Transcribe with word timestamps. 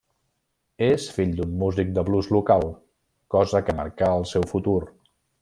És 0.85 1.03
fill 1.17 1.35
d'un 1.39 1.51
músic 1.63 1.91
de 1.97 2.05
blues 2.07 2.31
local, 2.37 2.65
cosa 3.37 3.63
que 3.69 3.77
marcà 3.83 4.11
el 4.23 4.27
seu 4.33 4.49
futur. 4.55 4.77